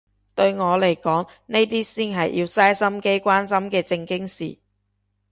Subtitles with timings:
[0.33, 4.57] 對我嚟講呢啲先係要嘥心機關心嘅正經事